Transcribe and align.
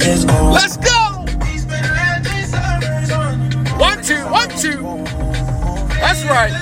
Let's 0.00 0.76
go. 0.76 1.24
One, 3.78 4.00
two, 4.02 4.24
one, 4.28 4.48
two. 4.50 4.80
That's 5.98 6.24
right. 6.24 6.52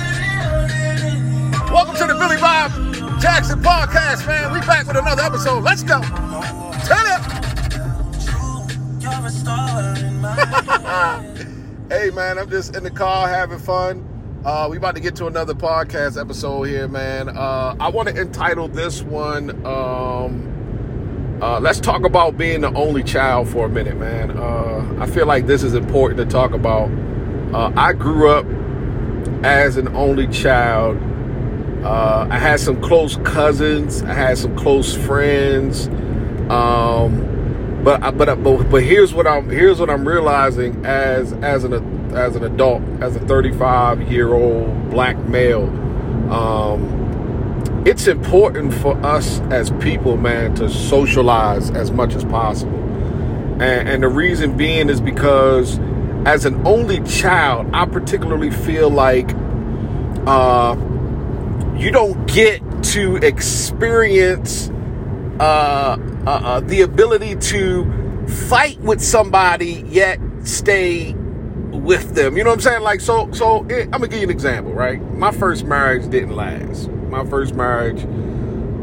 Welcome 1.71 1.97
to 1.97 2.07
the 2.07 2.17
Billy 2.19 2.39
Bob 2.39 2.73
Jackson 3.21 3.61
podcast, 3.61 4.27
man. 4.27 4.55
We 4.55 4.61
back 4.61 4.87
with 4.87 4.97
another 4.97 5.21
episode. 5.23 5.63
Let's 5.63 5.83
go. 5.83 6.01
Turn 6.01 7.07
it. 7.07 7.21
hey, 11.91 12.11
man, 12.11 12.39
I'm 12.39 12.49
just 12.49 12.75
in 12.75 12.85
the 12.85 12.91
car 12.91 13.29
having 13.29 13.59
fun. 13.59 14.41
Uh, 14.47 14.69
we 14.71 14.79
about 14.79 14.95
to 14.95 15.01
get 15.01 15.15
to 15.17 15.27
another 15.27 15.55
podcast 15.55 16.19
episode 16.19 16.63
here, 16.63 16.89
man. 16.89 17.29
Uh, 17.29 17.77
I 17.79 17.89
want 17.91 18.09
to 18.09 18.19
entitle 18.19 18.69
this 18.69 19.03
one. 19.03 19.51
Um, 19.67 20.56
uh, 21.41 21.61
let's 21.61 21.81
talk 21.81 22.05
about 22.05 22.39
being 22.39 22.63
the 22.63 22.73
only 22.73 23.03
child 23.03 23.49
for 23.49 23.67
a 23.67 23.69
minute, 23.69 23.97
man. 23.99 24.31
Uh, 24.31 24.97
I 25.01 25.07
feel 25.07 25.27
like 25.27 25.47
this 25.47 25.63
is 25.63 25.75
important 25.75 26.19
to 26.19 26.27
talk 26.27 26.53
about. 26.53 26.91
Uh, 27.53 27.73
I 27.77 27.93
grew 27.93 28.31
up 28.31 28.47
as 29.45 29.77
an 29.77 29.89
only 29.95 30.29
child. 30.29 30.99
Uh, 31.85 32.27
I 32.31 32.39
had 32.39 32.59
some 32.59 32.81
close 32.81 33.17
cousins. 33.19 34.03
I 34.03 34.15
had 34.15 34.39
some 34.39 34.57
close 34.57 34.95
friends. 34.95 35.89
Um, 36.51 37.83
but 37.85 38.01
but 38.17 38.43
but 38.43 38.71
but 38.71 38.83
here's 38.83 39.15
what 39.15 39.27
I'm 39.27 39.49
here's 39.49 39.79
what 39.79 39.91
I'm 39.91 40.07
realizing 40.09 40.85
as 40.85 41.33
as 41.35 41.65
an 41.65 41.73
as 42.15 42.35
an 42.35 42.45
adult, 42.45 42.83
as 43.01 43.15
a 43.15 43.21
35 43.21 44.11
year 44.11 44.33
old 44.33 44.91
black 44.91 45.17
male, 45.19 45.65
um, 46.33 46.96
it's 47.87 48.09
important 48.09 48.75
for 48.75 48.97
us 49.07 49.39
as 49.43 49.71
people, 49.81 50.17
man, 50.17 50.57
to 50.57 50.69
socialize 50.69 51.71
as 51.71 51.93
much 51.93 52.17
as 52.17 52.25
possible. 52.25 52.83
And, 53.63 53.89
and 53.89 54.03
the 54.03 54.09
reason 54.09 54.57
being 54.57 54.91
is 54.91 55.01
because 55.01 55.79
as 56.27 56.47
an 56.47 56.67
only 56.67 57.01
child, 57.05 57.71
I 57.73 57.87
particularly 57.87 58.51
feel 58.51 58.91
like 58.91 59.31
uh, 60.27 60.75
you 61.77 61.93
don't 61.93 62.27
get 62.27 62.61
to 62.83 63.17
experience 63.19 64.69
uh, 65.39 65.97
uh, 66.27 66.31
uh 66.31 66.61
the 66.61 66.81
ability 66.81 67.37
to 67.37 68.27
fight 68.27 68.81
with 68.81 69.01
somebody 69.01 69.85
yet 69.87 70.19
stay 70.43 71.13
with 71.13 72.17
them. 72.17 72.37
You 72.37 72.43
know 72.43 72.51
what 72.51 72.57
I'm 72.57 72.63
saying? 72.63 72.83
Like, 72.83 73.01
so, 73.01 73.31
so 73.31 73.65
it, 73.67 73.85
I'm 73.85 74.01
gonna 74.01 74.09
give 74.09 74.19
you 74.19 74.25
an 74.25 74.31
example, 74.31 74.73
right? 74.73 75.01
My 75.15 75.31
first 75.31 75.65
marriage 75.65 76.11
didn't 76.11 76.35
last. 76.35 76.91
My 77.09 77.25
first 77.25 77.55
marriage 77.55 78.07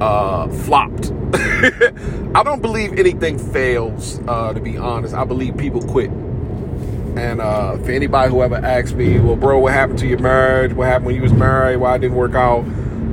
uh, 0.01 0.47
flopped. 0.47 1.11
I 1.33 2.41
don't 2.43 2.61
believe 2.61 2.97
anything 2.99 3.37
fails. 3.37 4.19
Uh, 4.27 4.53
to 4.53 4.59
be 4.59 4.77
honest, 4.77 5.13
I 5.13 5.23
believe 5.25 5.57
people 5.57 5.81
quit. 5.81 6.09
And 6.09 7.41
uh, 7.41 7.77
for 7.77 7.91
anybody 7.91 8.31
who 8.31 8.41
ever 8.41 8.55
asks 8.55 8.93
me, 8.93 9.19
well, 9.19 9.35
bro, 9.35 9.59
what 9.59 9.73
happened 9.73 9.99
to 9.99 10.07
your 10.07 10.19
marriage? 10.19 10.73
What 10.73 10.87
happened 10.87 11.07
when 11.07 11.15
you 11.15 11.21
was 11.21 11.33
married? 11.33 11.77
Why 11.77 11.95
it 11.95 11.99
didn't 11.99 12.17
work 12.17 12.33
out? 12.33 12.65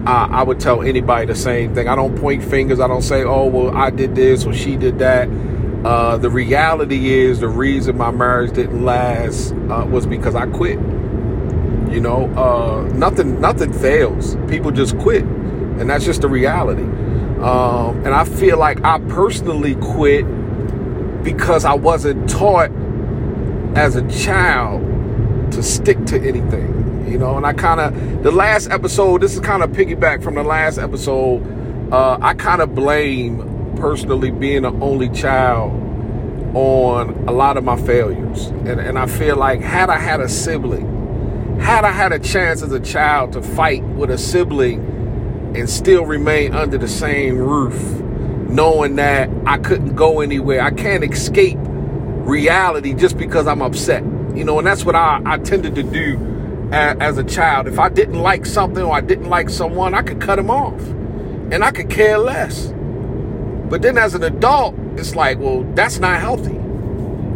I 0.06 0.42
would 0.42 0.58
tell 0.58 0.82
anybody 0.82 1.26
the 1.26 1.34
same 1.34 1.74
thing. 1.74 1.86
I 1.86 1.94
don't 1.94 2.18
point 2.18 2.42
fingers. 2.42 2.80
I 2.80 2.88
don't 2.88 3.02
say, 3.02 3.22
oh, 3.22 3.46
well, 3.46 3.76
I 3.76 3.90
did 3.90 4.14
this 4.14 4.46
or 4.46 4.54
she 4.54 4.76
did 4.76 4.98
that. 4.98 5.28
Uh, 5.84 6.16
the 6.16 6.30
reality 6.30 7.10
is 7.10 7.40
the 7.40 7.48
reason 7.48 7.96
my 7.96 8.10
marriage 8.10 8.52
didn't 8.52 8.84
last 8.84 9.52
uh, 9.52 9.86
was 9.88 10.06
because 10.06 10.34
I 10.34 10.46
quit. 10.46 10.78
You 11.90 12.00
know, 12.00 12.26
uh, 12.36 12.88
nothing 12.94 13.40
nothing 13.40 13.72
fails. 13.72 14.36
People 14.48 14.70
just 14.70 14.96
quit, 14.98 15.24
and 15.24 15.90
that's 15.90 16.04
just 16.04 16.20
the 16.20 16.28
reality. 16.28 16.84
Um, 17.42 18.04
and 18.04 18.14
I 18.14 18.24
feel 18.24 18.58
like 18.58 18.84
I 18.84 18.98
personally 19.00 19.74
quit 19.76 20.24
because 21.24 21.64
I 21.64 21.74
wasn't 21.74 22.28
taught 22.28 22.70
as 23.74 23.96
a 23.96 24.06
child 24.08 24.82
to 25.52 25.62
stick 25.62 26.04
to 26.06 26.16
anything. 26.16 27.08
You 27.10 27.18
know, 27.18 27.36
and 27.36 27.44
I 27.44 27.52
kind 27.52 27.80
of 27.80 28.22
the 28.22 28.30
last 28.30 28.70
episode. 28.70 29.20
This 29.20 29.34
is 29.34 29.40
kind 29.40 29.62
of 29.62 29.70
piggyback 29.70 30.22
from 30.22 30.34
the 30.34 30.44
last 30.44 30.78
episode. 30.78 31.42
Uh, 31.92 32.18
I 32.20 32.34
kind 32.34 32.62
of 32.62 32.74
blame 32.74 33.74
personally 33.76 34.30
being 34.30 34.64
an 34.64 34.80
only 34.82 35.08
child 35.08 35.72
on 36.54 37.10
a 37.26 37.32
lot 37.32 37.56
of 37.56 37.64
my 37.64 37.76
failures. 37.80 38.46
And, 38.46 38.80
and 38.80 38.98
I 38.98 39.06
feel 39.06 39.36
like 39.36 39.60
had 39.60 39.90
I 39.90 39.98
had 39.98 40.20
a 40.20 40.28
sibling, 40.28 40.99
had 41.60 41.84
I 41.84 41.92
had 41.92 42.12
a 42.12 42.18
chance 42.18 42.62
as 42.62 42.72
a 42.72 42.80
child 42.80 43.32
to 43.34 43.42
fight 43.42 43.82
with 43.82 44.10
a 44.10 44.18
sibling 44.18 45.52
and 45.54 45.68
still 45.68 46.04
remain 46.04 46.54
under 46.54 46.78
the 46.78 46.88
same 46.88 47.38
roof, 47.38 47.74
knowing 48.50 48.96
that 48.96 49.28
I 49.46 49.58
couldn't 49.58 49.94
go 49.94 50.20
anywhere, 50.20 50.62
I 50.62 50.70
can't 50.70 51.04
escape 51.04 51.58
reality 51.60 52.94
just 52.94 53.18
because 53.18 53.46
I'm 53.46 53.62
upset. 53.62 54.02
You 54.34 54.44
know, 54.44 54.58
and 54.58 54.66
that's 54.66 54.84
what 54.84 54.94
I, 54.94 55.20
I 55.24 55.38
tended 55.38 55.74
to 55.74 55.82
do 55.82 56.68
as, 56.72 56.96
as 57.00 57.18
a 57.18 57.24
child. 57.24 57.66
If 57.66 57.78
I 57.78 57.88
didn't 57.88 58.20
like 58.20 58.46
something 58.46 58.82
or 58.82 58.92
I 58.92 59.00
didn't 59.00 59.28
like 59.28 59.50
someone, 59.50 59.94
I 59.94 60.02
could 60.02 60.20
cut 60.20 60.36
them 60.36 60.50
off 60.50 60.80
and 61.52 61.64
I 61.64 61.72
could 61.72 61.90
care 61.90 62.18
less. 62.18 62.72
But 63.68 63.82
then 63.82 63.98
as 63.98 64.14
an 64.14 64.22
adult, 64.22 64.74
it's 64.96 65.14
like, 65.14 65.38
well, 65.38 65.64
that's 65.74 65.98
not 65.98 66.20
healthy. 66.20 66.56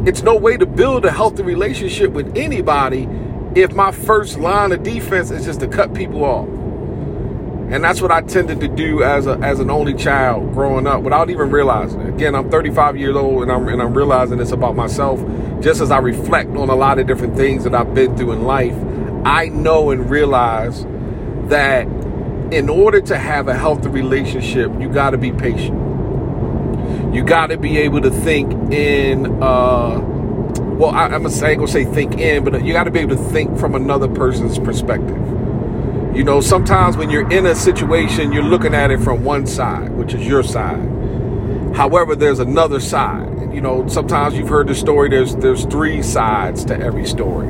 It's 0.08 0.22
no 0.22 0.36
way 0.36 0.56
to 0.56 0.66
build 0.66 1.04
a 1.04 1.10
healthy 1.10 1.42
relationship 1.42 2.12
with 2.12 2.36
anybody 2.36 3.08
if 3.54 3.72
my 3.72 3.92
first 3.92 4.38
line 4.38 4.72
of 4.72 4.82
defense 4.82 5.30
is 5.30 5.44
just 5.44 5.60
to 5.60 5.68
cut 5.68 5.94
people 5.94 6.24
off. 6.24 6.48
And 6.48 7.82
that's 7.82 8.00
what 8.00 8.10
I 8.10 8.20
tended 8.20 8.60
to 8.60 8.68
do 8.68 9.02
as 9.02 9.26
a 9.26 9.38
as 9.38 9.58
an 9.58 9.70
only 9.70 9.94
child 9.94 10.52
growing 10.52 10.86
up 10.86 11.02
without 11.02 11.30
even 11.30 11.50
realizing 11.50 12.00
it. 12.02 12.08
Again, 12.10 12.34
I'm 12.34 12.50
35 12.50 12.96
years 12.96 13.16
old 13.16 13.42
and 13.42 13.50
I'm 13.50 13.66
and 13.68 13.80
I'm 13.80 13.94
realizing 13.94 14.38
this 14.38 14.52
about 14.52 14.76
myself 14.76 15.20
just 15.60 15.80
as 15.80 15.90
I 15.90 15.98
reflect 15.98 16.50
on 16.50 16.68
a 16.68 16.74
lot 16.74 16.98
of 16.98 17.06
different 17.06 17.36
things 17.36 17.64
that 17.64 17.74
I've 17.74 17.94
been 17.94 18.16
through 18.16 18.32
in 18.32 18.44
life. 18.44 18.76
I 19.24 19.48
know 19.48 19.90
and 19.90 20.10
realize 20.10 20.84
that 21.48 21.86
in 22.52 22.68
order 22.68 23.00
to 23.00 23.18
have 23.18 23.48
a 23.48 23.54
healthy 23.54 23.88
relationship, 23.88 24.70
you 24.78 24.88
got 24.88 25.10
to 25.10 25.18
be 25.18 25.32
patient 25.32 25.84
you 27.14 27.22
got 27.22 27.46
to 27.46 27.56
be 27.56 27.78
able 27.78 28.00
to 28.00 28.10
think 28.10 28.52
in 28.72 29.40
uh 29.40 30.13
well 30.84 30.94
I, 30.94 31.06
am 31.06 31.22
gonna 31.22 31.30
say, 31.30 31.54
gonna 31.54 31.68
say 31.68 31.84
think 31.84 32.18
in 32.18 32.44
but 32.44 32.64
you 32.64 32.72
got 32.72 32.84
to 32.84 32.90
be 32.90 33.00
able 33.00 33.16
to 33.16 33.22
think 33.30 33.58
from 33.58 33.74
another 33.74 34.08
person's 34.08 34.58
perspective. 34.58 35.16
You 36.14 36.24
know 36.24 36.40
sometimes 36.40 36.96
when 36.96 37.10
you're 37.10 37.30
in 37.30 37.46
a 37.46 37.54
situation 37.54 38.32
you're 38.32 38.42
looking 38.42 38.74
at 38.74 38.90
it 38.90 39.00
from 39.00 39.24
one 39.24 39.46
side 39.46 39.92
which 39.92 40.14
is 40.14 40.26
your 40.26 40.42
side. 40.42 40.88
However 41.74 42.14
there's 42.14 42.38
another 42.38 42.80
side. 42.80 43.54
You 43.54 43.60
know 43.60 43.88
sometimes 43.88 44.36
you've 44.36 44.48
heard 44.48 44.68
the 44.68 44.74
story 44.74 45.08
there's 45.08 45.34
there's 45.36 45.64
three 45.66 46.02
sides 46.02 46.64
to 46.66 46.78
every 46.78 47.06
story. 47.06 47.48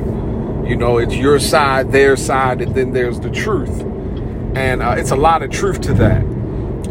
You 0.69 0.77
know 0.77 0.97
it's 0.97 1.15
your 1.15 1.39
side 1.39 1.91
their 1.91 2.15
side 2.15 2.61
and 2.61 2.73
then 2.73 2.91
there's 2.91 3.19
the 3.19 3.29
truth. 3.29 3.81
And 4.55 4.81
uh, 4.81 4.95
it's 4.97 5.11
a 5.11 5.17
lot 5.17 5.43
of 5.43 5.51
truth 5.51 5.81
to 5.81 5.93
that. 5.95 6.23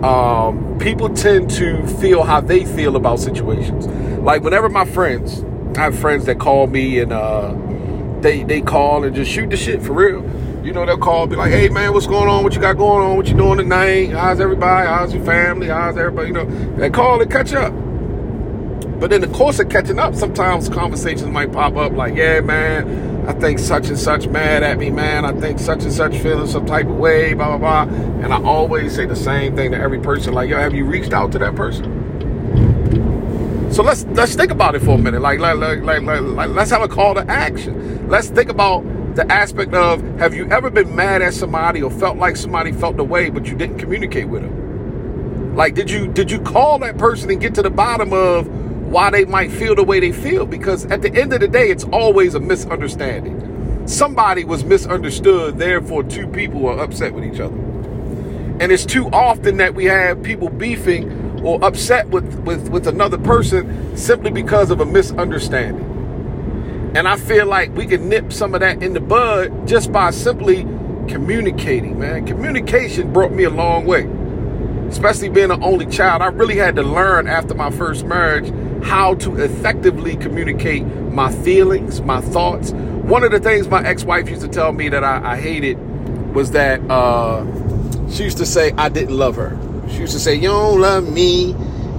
Um, 0.04 0.76
people 0.78 1.08
tend 1.08 1.50
to 1.52 1.86
feel 1.86 2.22
how 2.22 2.42
they 2.42 2.66
feel 2.66 2.96
about 2.96 3.20
situations. 3.20 3.86
Like 4.18 4.42
whenever 4.42 4.68
my 4.68 4.84
friends, 4.84 5.42
I 5.76 5.82
have 5.82 5.98
friends 5.98 6.24
that 6.26 6.38
call 6.38 6.66
me 6.66 7.00
and 7.00 7.12
uh, 7.12 7.54
they 8.20 8.44
they 8.44 8.60
call 8.60 9.04
and 9.04 9.14
just 9.14 9.30
shoot 9.30 9.50
the 9.50 9.56
shit 9.56 9.82
for 9.82 9.92
real. 9.92 10.22
You 10.64 10.72
know, 10.72 10.86
they'll 10.86 10.96
call, 10.96 11.26
be 11.26 11.36
like, 11.36 11.50
"Hey 11.50 11.68
man, 11.68 11.92
what's 11.92 12.06
going 12.06 12.28
on? 12.28 12.42
What 12.42 12.54
you 12.54 12.60
got 12.60 12.76
going 12.78 13.04
on? 13.04 13.16
What 13.16 13.26
you 13.28 13.36
doing 13.36 13.58
tonight? 13.58 14.10
How's 14.10 14.40
everybody? 14.40 14.88
How's 14.88 15.12
your 15.12 15.24
family? 15.24 15.68
How's 15.68 15.98
everybody?" 15.98 16.28
You 16.28 16.34
know, 16.34 16.76
they 16.76 16.90
call 16.90 17.20
and 17.20 17.30
catch 17.30 17.52
up. 17.52 17.72
But 19.00 19.12
in 19.12 19.20
the 19.20 19.28
course 19.28 19.58
of 19.58 19.68
catching 19.68 19.98
up, 19.98 20.14
sometimes 20.14 20.68
conversations 20.68 21.26
might 21.26 21.52
pop 21.52 21.76
up 21.76 21.92
like, 21.92 22.14
"Yeah, 22.14 22.40
man, 22.40 23.26
I 23.28 23.32
think 23.32 23.58
such 23.58 23.88
and 23.88 23.98
such 23.98 24.26
mad 24.28 24.62
at 24.62 24.78
me, 24.78 24.90
man. 24.90 25.24
I 25.24 25.32
think 25.32 25.58
such 25.58 25.82
and 25.82 25.92
such 25.92 26.16
feeling 26.18 26.46
some 26.46 26.66
type 26.66 26.86
of 26.86 26.96
way, 26.96 27.34
blah, 27.34 27.56
blah, 27.56 27.84
blah. 27.84 27.96
And 28.22 28.32
I 28.32 28.42
always 28.42 28.94
say 28.94 29.06
the 29.06 29.16
same 29.16 29.56
thing 29.56 29.72
to 29.72 29.78
every 29.78 29.98
person, 29.98 30.34
like, 30.34 30.50
yo, 30.50 30.58
have 30.58 30.74
you 30.74 30.84
reached 30.84 31.12
out 31.12 31.32
to 31.32 31.38
that 31.38 31.56
person? 31.56 32.03
So 33.74 33.82
let's 33.82 34.04
let's 34.04 34.36
think 34.36 34.52
about 34.52 34.76
it 34.76 34.82
for 34.82 34.92
a 34.92 34.98
minute. 34.98 35.20
Like, 35.20 35.40
like, 35.40 35.56
like, 35.56 35.82
like, 35.82 36.02
like 36.02 36.50
let's 36.50 36.70
have 36.70 36.82
a 36.82 36.86
call 36.86 37.12
to 37.16 37.28
action. 37.28 38.08
Let's 38.08 38.28
think 38.28 38.48
about 38.48 38.84
the 39.16 39.30
aspect 39.32 39.74
of 39.74 40.00
have 40.20 40.32
you 40.32 40.48
ever 40.52 40.70
been 40.70 40.94
mad 40.94 41.22
at 41.22 41.34
somebody 41.34 41.82
or 41.82 41.90
felt 41.90 42.16
like 42.16 42.36
somebody 42.36 42.70
felt 42.70 42.96
the 42.96 43.02
way, 43.02 43.30
but 43.30 43.46
you 43.46 43.56
didn't 43.56 43.78
communicate 43.78 44.28
with 44.28 44.42
them? 44.42 45.56
Like, 45.56 45.74
did 45.74 45.90
you 45.90 46.06
did 46.06 46.30
you 46.30 46.38
call 46.38 46.78
that 46.78 46.98
person 46.98 47.28
and 47.32 47.40
get 47.40 47.56
to 47.56 47.62
the 47.62 47.70
bottom 47.70 48.12
of 48.12 48.46
why 48.92 49.10
they 49.10 49.24
might 49.24 49.50
feel 49.50 49.74
the 49.74 49.82
way 49.82 49.98
they 49.98 50.12
feel 50.12 50.46
because 50.46 50.86
at 50.86 51.02
the 51.02 51.12
end 51.12 51.32
of 51.32 51.40
the 51.40 51.48
day, 51.48 51.68
it's 51.68 51.82
always 51.82 52.36
a 52.36 52.40
misunderstanding. 52.40 53.88
Somebody 53.88 54.44
was 54.44 54.62
misunderstood, 54.62 55.58
therefore, 55.58 56.04
two 56.04 56.28
people 56.28 56.68
are 56.68 56.78
upset 56.78 57.12
with 57.12 57.24
each 57.24 57.40
other. 57.40 57.56
And 58.60 58.70
it's 58.70 58.86
too 58.86 59.08
often 59.08 59.56
that 59.56 59.74
we 59.74 59.86
have 59.86 60.22
people 60.22 60.48
beefing 60.48 61.23
or 61.44 61.62
upset 61.64 62.08
with, 62.08 62.34
with, 62.40 62.68
with 62.70 62.86
another 62.86 63.18
person 63.18 63.96
simply 63.96 64.30
because 64.30 64.70
of 64.70 64.80
a 64.80 64.86
misunderstanding. 64.86 65.90
And 66.96 67.06
I 67.08 67.16
feel 67.16 67.46
like 67.46 67.74
we 67.74 67.86
can 67.86 68.08
nip 68.08 68.32
some 68.32 68.54
of 68.54 68.60
that 68.60 68.82
in 68.82 68.92
the 68.92 69.00
bud 69.00 69.66
just 69.66 69.92
by 69.92 70.10
simply 70.10 70.62
communicating, 71.08 71.98
man. 71.98 72.26
Communication 72.26 73.12
brought 73.12 73.32
me 73.32 73.44
a 73.44 73.50
long 73.50 73.84
way. 73.84 74.08
Especially 74.88 75.28
being 75.28 75.50
an 75.50 75.62
only 75.62 75.86
child, 75.86 76.22
I 76.22 76.26
really 76.26 76.56
had 76.56 76.76
to 76.76 76.82
learn 76.82 77.26
after 77.26 77.54
my 77.54 77.70
first 77.70 78.06
marriage 78.06 78.52
how 78.84 79.14
to 79.16 79.42
effectively 79.42 80.16
communicate 80.16 80.84
my 80.84 81.32
feelings, 81.32 82.00
my 82.00 82.20
thoughts. 82.20 82.72
One 82.72 83.24
of 83.24 83.32
the 83.32 83.40
things 83.40 83.66
my 83.66 83.84
ex-wife 83.84 84.28
used 84.28 84.42
to 84.42 84.48
tell 84.48 84.72
me 84.72 84.88
that 84.90 85.02
I, 85.02 85.32
I 85.32 85.40
hated 85.40 85.78
was 86.34 86.52
that 86.52 86.80
uh, 86.90 87.44
she 88.08 88.24
used 88.24 88.38
to 88.38 88.46
say 88.46 88.72
I 88.78 88.88
didn't 88.88 89.16
love 89.16 89.36
her. 89.36 89.58
She 89.94 90.00
used 90.00 90.12
to 90.12 90.18
say, 90.18 90.34
"You 90.34 90.48
don't 90.48 90.80
love 90.80 91.12
me, 91.12 91.54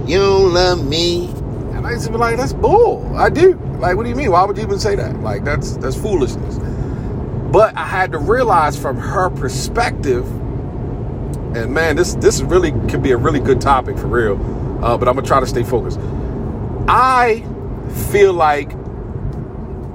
you 0.06 0.18
don't 0.18 0.52
love 0.52 0.86
me," 0.86 1.28
and 1.72 1.86
I 1.86 1.92
used 1.92 2.04
to 2.06 2.12
be 2.12 2.18
like, 2.18 2.36
"That's 2.36 2.52
bull. 2.52 3.10
I 3.16 3.30
do." 3.30 3.58
Like, 3.78 3.96
what 3.96 4.02
do 4.02 4.10
you 4.10 4.14
mean? 4.14 4.30
Why 4.30 4.44
would 4.44 4.56
you 4.58 4.62
even 4.62 4.78
say 4.78 4.96
that? 4.96 5.20
Like, 5.22 5.44
that's 5.44 5.78
that's 5.78 5.96
foolishness. 5.96 6.58
But 7.50 7.74
I 7.74 7.84
had 7.84 8.12
to 8.12 8.18
realize 8.18 8.78
from 8.78 8.98
her 8.98 9.30
perspective, 9.30 10.26
and 11.56 11.72
man, 11.72 11.96
this 11.96 12.14
this 12.16 12.42
really 12.42 12.72
could 12.90 13.02
be 13.02 13.12
a 13.12 13.16
really 13.16 13.40
good 13.40 13.62
topic 13.62 13.96
for 13.96 14.08
real. 14.08 14.34
Uh, 14.84 14.98
but 14.98 15.08
I'm 15.08 15.14
gonna 15.14 15.26
try 15.26 15.40
to 15.40 15.46
stay 15.46 15.62
focused. 15.62 15.98
I 16.88 17.44
feel 18.10 18.34
like 18.34 18.72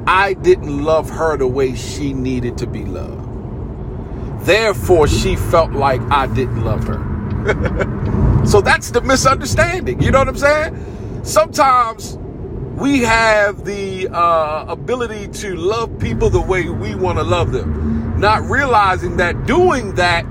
I 0.07 0.33
didn't 0.33 0.83
love 0.83 1.09
her 1.11 1.37
the 1.37 1.45
way 1.47 1.75
she 1.75 2.13
needed 2.13 2.57
to 2.59 2.67
be 2.67 2.83
loved. 2.83 3.27
Therefore, 4.45 5.07
she 5.07 5.35
felt 5.35 5.71
like 5.73 6.01
I 6.09 6.25
didn't 6.25 6.63
love 6.63 6.83
her. 6.87 7.10
so 8.45 8.61
that's 8.61 8.91
the 8.91 9.01
misunderstanding. 9.01 10.01
You 10.01 10.11
know 10.11 10.19
what 10.19 10.27
I'm 10.27 10.37
saying? 10.37 11.21
Sometimes 11.23 12.17
we 12.75 13.01
have 13.01 13.65
the 13.65 14.07
uh, 14.09 14.65
ability 14.67 15.27
to 15.39 15.55
love 15.55 15.99
people 15.99 16.29
the 16.29 16.41
way 16.41 16.69
we 16.69 16.95
want 16.95 17.17
to 17.17 17.23
love 17.23 17.51
them, 17.51 18.19
not 18.19 18.43
realizing 18.43 19.17
that 19.17 19.45
doing 19.45 19.95
that 19.95 20.25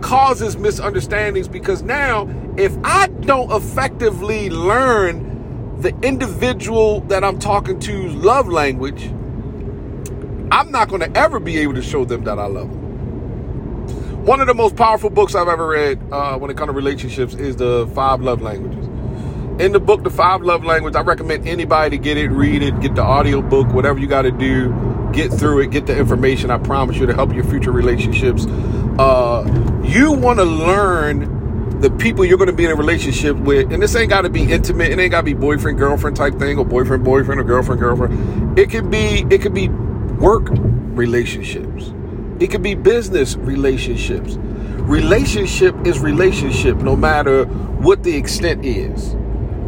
causes 0.00 0.56
misunderstandings 0.56 1.48
because 1.48 1.82
now 1.82 2.28
if 2.56 2.76
I 2.84 3.06
don't 3.06 3.50
effectively 3.52 4.50
learn 4.50 5.80
the 5.80 5.94
individual 6.02 7.00
that 7.02 7.24
I'm 7.24 7.38
talking 7.38 7.80
to's 7.80 8.14
love 8.14 8.48
language, 8.48 9.06
I'm 10.52 10.70
not 10.70 10.88
going 10.88 11.00
to 11.00 11.18
ever 11.18 11.40
be 11.40 11.58
able 11.58 11.74
to 11.74 11.82
show 11.82 12.04
them 12.04 12.24
that 12.24 12.38
I 12.38 12.46
love 12.46 12.70
them. 12.70 12.89
One 14.20 14.38
of 14.42 14.46
the 14.46 14.54
most 14.54 14.76
powerful 14.76 15.08
books 15.08 15.34
I've 15.34 15.48
ever 15.48 15.66
read 15.66 15.98
uh, 16.12 16.36
when 16.36 16.50
it 16.50 16.56
comes 16.58 16.68
to 16.68 16.72
relationships 16.74 17.32
is 17.32 17.56
the 17.56 17.90
Five 17.94 18.20
Love 18.20 18.42
Languages. 18.42 18.86
In 19.58 19.72
the 19.72 19.80
book, 19.80 20.04
The 20.04 20.10
Five 20.10 20.42
Love 20.42 20.62
Languages, 20.62 20.94
I 20.94 21.00
recommend 21.00 21.48
anybody 21.48 21.96
to 21.96 22.02
get 22.02 22.18
it, 22.18 22.28
read 22.28 22.62
it, 22.62 22.78
get 22.80 22.94
the 22.94 23.02
audio 23.02 23.40
book, 23.40 23.72
whatever 23.72 23.98
you 23.98 24.06
got 24.06 24.22
to 24.22 24.30
do, 24.30 24.74
get 25.14 25.32
through 25.32 25.60
it, 25.60 25.70
get 25.70 25.86
the 25.86 25.96
information. 25.96 26.50
I 26.50 26.58
promise 26.58 26.98
you 26.98 27.06
to 27.06 27.14
help 27.14 27.32
your 27.32 27.44
future 27.44 27.72
relationships. 27.72 28.44
Uh, 28.98 29.42
you 29.84 30.12
want 30.12 30.38
to 30.38 30.44
learn 30.44 31.80
the 31.80 31.90
people 31.90 32.22
you're 32.22 32.36
going 32.36 32.50
to 32.50 32.56
be 32.56 32.66
in 32.66 32.70
a 32.70 32.76
relationship 32.76 33.38
with, 33.38 33.72
and 33.72 33.82
this 33.82 33.96
ain't 33.96 34.10
got 34.10 34.22
to 34.22 34.30
be 34.30 34.52
intimate. 34.52 34.92
It 34.92 34.98
ain't 34.98 35.12
got 35.12 35.20
to 35.20 35.24
be 35.24 35.32
boyfriend 35.32 35.78
girlfriend 35.78 36.14
type 36.14 36.34
thing, 36.34 36.58
or 36.58 36.66
boyfriend 36.66 37.04
boyfriend, 37.04 37.40
or 37.40 37.44
girlfriend 37.44 37.80
girlfriend. 37.80 38.58
It 38.58 38.68
could 38.68 38.90
be 38.90 39.26
it 39.30 39.40
could 39.40 39.54
be 39.54 39.68
work 39.68 40.48
relationships. 40.50 41.94
It 42.40 42.50
could 42.50 42.62
be 42.62 42.74
business 42.74 43.36
relationships. 43.36 44.36
Relationship 44.38 45.74
is 45.86 46.00
relationship, 46.00 46.78
no 46.78 46.96
matter 46.96 47.44
what 47.44 48.02
the 48.02 48.16
extent 48.16 48.64
is, 48.64 49.14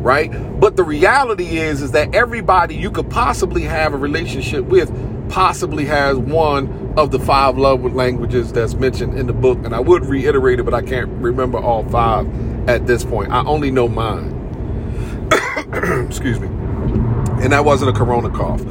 right? 0.01 0.31
But 0.59 0.77
the 0.77 0.83
reality 0.83 1.59
is, 1.59 1.83
is 1.83 1.93
that 1.93 2.15
everybody 2.15 2.75
you 2.75 2.91
could 2.91 3.11
possibly 3.11 3.63
have 3.63 3.93
a 3.93 3.99
relationship 3.99 4.65
with 4.65 4.91
possibly 5.29 5.85
has 5.85 6.17
one 6.17 6.95
of 6.97 7.11
the 7.11 7.19
five 7.19 7.59
love 7.59 7.85
languages 7.95 8.53
that's 8.53 8.75
mentioned 8.75 9.19
in 9.19 9.27
the 9.27 9.33
book. 9.35 9.59
And 9.65 9.75
I 9.75 9.81
would 9.81 10.07
reiterate 10.07 10.59
it, 10.59 10.63
but 10.63 10.75
I 10.75 10.83
can't 10.83 11.09
remember 11.23 11.59
all 11.59 11.85
five 11.91 12.27
at 12.69 12.87
this 12.87 13.05
point. 13.05 13.33
I 13.33 13.45
only 13.45 13.71
know 13.71 13.87
mine. 13.87 14.31
Excuse 16.07 16.41
me. 16.41 16.49
And 16.49 17.53
that 17.53 17.65
wasn't 17.65 17.91
a 17.91 17.99
corona 17.99 18.31
cough. 18.31 18.63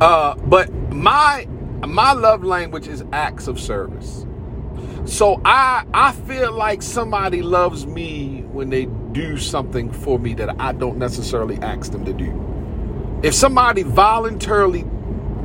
Uh, 0.00 0.36
but 0.36 0.70
my 0.92 1.46
my 1.86 2.12
love 2.12 2.42
language 2.42 2.88
is 2.88 3.04
acts 3.12 3.46
of 3.46 3.60
service. 3.60 4.26
So 5.04 5.40
I 5.44 5.84
I 5.94 6.12
feel 6.12 6.52
like 6.52 6.82
somebody 6.82 7.40
loves 7.40 7.86
me 7.86 8.42
when 8.52 8.68
they 8.70 8.86
do 9.12 9.38
something 9.38 9.90
for 9.90 10.18
me 10.18 10.34
that 10.34 10.60
I 10.60 10.72
don't 10.72 10.98
necessarily 10.98 11.56
ask 11.58 11.92
them 11.92 12.04
to 12.04 12.12
do. 12.12 13.20
If 13.22 13.34
somebody 13.34 13.82
voluntarily 13.82 14.84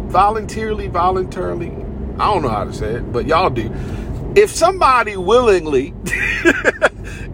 voluntarily 0.07 0.87
voluntarily 0.87 1.71
I 2.19 2.31
don't 2.31 2.41
know 2.41 2.49
how 2.49 2.65
to 2.65 2.73
say 2.73 2.95
it, 2.95 3.11
but 3.11 3.25
y'all 3.25 3.49
do. 3.49 3.73
If 4.35 4.49
somebody 4.49 5.15
willingly 5.15 5.93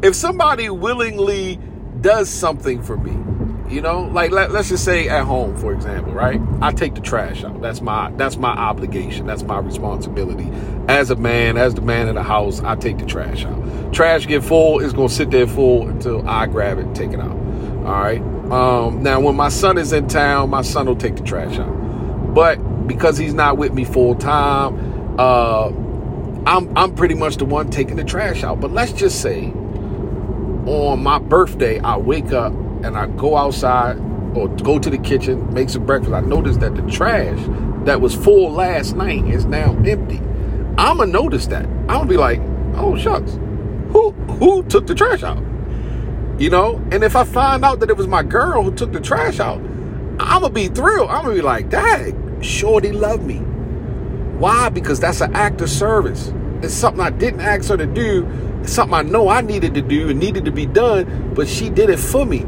if 0.02 0.16
somebody 0.16 0.70
willingly 0.70 1.60
does 2.02 2.30
something 2.30 2.82
for 2.84 2.98
me, 2.98 3.29
you 3.70 3.82
know, 3.82 4.02
like 4.02 4.32
let, 4.32 4.50
us 4.52 4.70
just 4.70 4.84
say 4.84 5.08
at 5.08 5.24
home, 5.24 5.56
for 5.56 5.72
example, 5.72 6.12
right? 6.12 6.42
I 6.62 6.72
take 6.72 6.96
the 6.96 7.02
trash 7.02 7.44
out. 7.44 7.62
That's 7.62 7.82
my 7.82 8.12
that's 8.12 8.36
my 8.36 8.50
obligation. 8.50 9.28
That's 9.28 9.44
my 9.44 9.60
responsibility. 9.60 10.50
As 10.88 11.12
a 11.12 11.16
man, 11.16 11.56
as 11.58 11.76
the 11.76 11.82
man 11.82 12.08
in 12.08 12.16
the 12.16 12.24
house, 12.24 12.62
I 12.62 12.76
take 12.76 12.98
the 12.98 13.06
trash 13.06 13.46
out. 13.46 13.94
Trash 13.94 14.26
get 14.26 14.44
full, 14.44 14.80
it's 14.80 14.94
gonna 14.94 15.10
sit 15.10 15.30
there 15.30 15.46
full 15.46 15.88
until 15.88 16.28
I 16.28 16.48
grab 16.48 16.80
it 16.80 16.96
take 16.96 17.12
it 17.12 17.20
out. 17.20 17.38
All 17.86 18.02
right. 18.02 18.22
Um, 18.52 19.04
now, 19.04 19.20
when 19.20 19.36
my 19.36 19.50
son 19.50 19.78
is 19.78 19.94
in 19.94 20.08
town, 20.08 20.50
my 20.50 20.64
son 20.64 20.88
will 20.88 20.96
take 20.96 21.16
the 21.16 21.24
trash 21.24 21.60
out. 21.60 22.34
But 22.34 22.56
because 22.88 23.18
he's 23.18 23.36
not 23.36 23.58
with 23.58 23.74
me 23.74 23.84
full 23.86 24.16
time, 24.16 25.20
uh, 25.20 25.68
I'm 26.48 26.76
I'm 26.76 26.96
pretty 26.96 27.14
much 27.14 27.38
the 27.38 27.46
one 27.46 27.70
taking 27.70 27.98
the 27.98 28.04
trash 28.04 28.44
out. 28.44 28.60
But 28.60 28.72
let's 28.72 28.94
just 28.94 29.22
say 29.22 29.54
on 30.66 31.04
my 31.04 31.20
birthday, 31.20 31.80
I 31.80 31.98
wake 31.98 32.32
up 32.32 32.52
and 32.84 32.98
I 32.98 33.08
go 33.08 33.36
outside 33.36 33.98
or 34.36 34.48
go 34.48 34.80
to 34.80 34.90
the 34.90 34.98
kitchen, 34.98 35.54
make 35.54 35.70
some 35.70 35.86
breakfast, 35.86 36.14
I 36.14 36.22
notice 36.22 36.58
that 36.58 36.76
the 36.76 36.82
trash 36.84 37.40
that 37.86 38.00
was 38.00 38.16
full 38.16 38.52
last 38.52 38.96
night 38.96 39.26
is 39.26 39.46
now 39.46 39.76
empty. 39.86 40.22
I'ma 40.78 41.06
notice 41.06 41.48
that. 41.48 41.66
I'm 41.66 41.88
gonna 41.88 42.06
be 42.06 42.18
like, 42.18 42.40
oh 42.76 42.96
shucks, 42.98 43.34
who 43.92 44.12
who 44.12 44.64
took 44.64 44.88
the 44.88 44.96
trash 44.96 45.24
out? 45.24 45.44
You 46.40 46.50
know, 46.50 46.76
and 46.92 47.04
if 47.04 47.16
I 47.16 47.26
find 47.26 47.66
out 47.66 47.80
that 47.82 47.90
it 47.90 47.98
was 47.98 48.08
my 48.08 48.24
girl 48.24 48.64
who 48.64 48.74
took 48.74 48.94
the 48.94 49.02
trash 49.02 49.40
out, 49.40 49.60
I'm 50.20 50.42
gonna 50.42 50.50
be 50.50 50.68
thrilled. 50.68 51.10
I'm 51.10 51.24
gonna 51.24 51.36
be 51.36 51.42
like, 51.42 51.70
dang, 51.70 52.42
Shorty 52.42 52.92
love 52.92 53.26
me. 53.26 53.40
Why? 54.38 54.70
Because 54.70 55.02
that's 55.02 55.20
an 55.20 55.36
act 55.36 55.60
of 55.60 55.70
service. 55.70 56.32
It's 56.62 56.74
something 56.74 57.02
I 57.02 57.10
didn't 57.10 57.42
ask 57.42 57.70
her 57.70 57.78
to 57.78 57.86
do. 57.86 58.26
It's 58.62 58.72
something 58.72 58.94
I 58.94 59.02
know 59.02 59.28
I 59.28 59.42
needed 59.42 59.74
to 59.74 59.82
do 59.82 60.10
and 60.10 60.20
needed 60.20 60.46
to 60.46 60.52
be 60.52 60.66
done, 60.66 61.34
but 61.34 61.48
she 61.48 61.70
did 61.70 61.90
it 61.90 62.00
for 62.00 62.26
me 62.26 62.46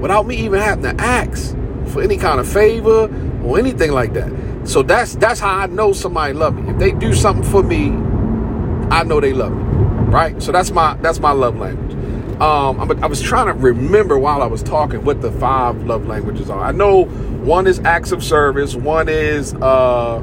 without 0.00 0.26
me 0.26 0.36
even 0.36 0.60
having 0.60 0.84
to 0.84 1.02
ask 1.02 1.56
for 1.88 2.02
any 2.02 2.16
kind 2.16 2.40
of 2.40 2.48
favor 2.48 3.08
or 3.44 3.58
anything 3.58 3.92
like 3.92 4.12
that. 4.14 4.30
So 4.64 4.82
that's 4.82 5.14
that's 5.16 5.40
how 5.40 5.56
I 5.56 5.66
know 5.66 5.92
somebody 5.92 6.32
love 6.32 6.56
me. 6.56 6.70
If 6.70 6.78
they 6.78 6.92
do 6.92 7.14
something 7.14 7.48
for 7.48 7.62
me, 7.62 7.90
I 8.90 9.04
know 9.04 9.20
they 9.20 9.32
love 9.32 9.52
me, 9.52 9.62
right? 10.10 10.42
So 10.42 10.52
that's 10.52 10.70
my 10.70 10.94
that's 10.96 11.20
my 11.20 11.32
love 11.32 11.56
language. 11.56 11.92
Um, 12.40 12.80
I 13.02 13.06
was 13.06 13.22
trying 13.22 13.46
to 13.46 13.54
remember 13.54 14.18
while 14.18 14.42
I 14.42 14.46
was 14.46 14.62
talking 14.62 15.04
what 15.04 15.22
the 15.22 15.32
five 15.32 15.84
love 15.84 16.06
languages 16.06 16.50
are. 16.50 16.62
I 16.62 16.72
know 16.72 17.04
one 17.04 17.66
is 17.66 17.78
acts 17.80 18.12
of 18.12 18.22
service, 18.22 18.74
one 18.74 19.08
is 19.08 19.54
uh, 19.54 20.18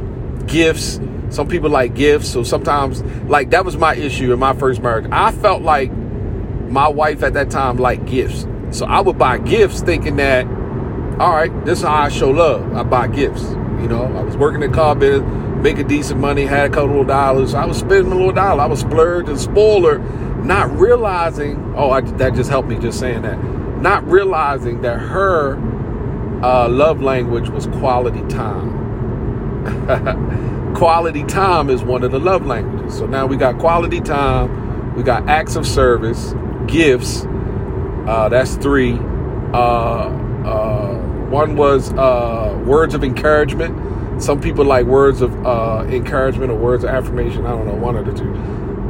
gifts. 0.46 1.00
Some 1.30 1.48
people 1.48 1.72
like 1.72 1.96
gifts, 1.96 2.30
so 2.30 2.44
sometimes 2.44 3.02
like 3.28 3.50
that 3.50 3.66
was 3.66 3.78
my 3.78 3.96
issue 3.96 4.32
in 4.32 4.38
my 4.38 4.54
first 4.54 4.82
marriage. 4.82 5.08
I 5.12 5.32
felt 5.32 5.64
like 5.64 5.92
my 6.70 6.88
wife 6.88 7.24
at 7.24 7.34
that 7.34 7.50
time 7.50 7.78
liked 7.78 8.06
gifts. 8.06 8.46
So 8.74 8.86
I 8.88 9.02
would 9.02 9.20
buy 9.20 9.38
gifts 9.38 9.82
thinking 9.82 10.16
that, 10.16 10.48
all 11.20 11.34
right, 11.34 11.52
this 11.64 11.80
is 11.80 11.86
how 11.86 11.94
I 11.94 12.10
show 12.10 12.32
love. 12.32 12.74
I 12.74 12.82
buy 12.82 13.08
gifts. 13.08 13.44
You 13.44 13.88
know, 13.88 14.04
I 14.04 14.24
was 14.24 14.36
working 14.36 14.64
in 14.64 14.74
car 14.74 14.96
business, 14.96 15.30
making 15.62 15.88
decent 15.88 16.20
money, 16.20 16.46
had 16.46 16.72
a 16.72 16.74
couple 16.74 17.00
of 17.02 17.08
dollars. 17.08 17.54
I 17.54 17.66
was 17.66 17.78
spending 17.78 18.12
a 18.12 18.16
little 18.16 18.32
dollar. 18.32 18.64
I 18.64 18.66
was 18.66 18.80
splurged 18.80 19.30
and 19.30 19.40
spoiler, 19.40 20.00
not 20.44 20.76
realizing, 20.76 21.76
oh, 21.78 21.92
I, 21.92 22.02
that 22.02 22.34
just 22.34 22.50
helped 22.50 22.68
me 22.68 22.80
just 22.80 23.00
saying 23.00 23.22
that. 23.22 23.38
Not 23.80 24.08
realizing 24.08 24.82
that 24.82 24.98
her 24.98 25.56
uh, 26.44 26.68
love 26.68 27.00
language 27.00 27.50
was 27.50 27.68
quality 27.68 28.22
time. 28.28 28.82
quality 30.76 31.24
time 31.26 31.70
is 31.70 31.84
one 31.84 32.04
of 32.04 32.12
the 32.12 32.20
love 32.20 32.48
languages. 32.48 32.98
So 32.98 33.06
now 33.06 33.28
we 33.28 33.38
got 33.38 33.60
quality 33.60 34.02
time, 34.02 34.96
we 34.96 35.04
got 35.04 35.30
acts 35.30 35.56
of 35.56 35.68
service, 35.68 36.34
gifts, 36.66 37.28
uh, 38.08 38.30
that's 38.30 38.56
three. 38.56 38.94
Uh, 39.54 40.10
uh, 40.46 40.96
one 41.30 41.56
was 41.56 41.94
uh, 41.94 42.62
words 42.66 42.94
of 42.94 43.04
encouragement. 43.04 44.22
Some 44.22 44.42
people 44.42 44.66
like 44.66 44.86
words 44.86 45.22
of 45.22 45.46
uh, 45.46 45.86
encouragement 45.90 46.52
or 46.52 46.58
words 46.58 46.84
of 46.84 46.90
affirmation. 46.90 47.46
I 47.46 47.52
don't 47.52 47.66
know, 47.66 47.76
one 47.76 47.96
of 47.96 48.06
the 48.06 48.14
two. 48.14 48.34